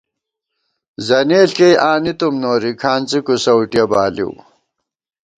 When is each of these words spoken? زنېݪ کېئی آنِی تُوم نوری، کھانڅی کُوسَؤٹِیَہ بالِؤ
زنېݪ 1.07 1.49
کېئی 1.57 1.75
آنِی 1.89 2.13
تُوم 2.19 2.35
نوری، 2.43 2.71
کھانڅی 2.81 3.19
کُوسَؤٹِیَہ 3.25 3.83
بالِؤ 3.91 4.31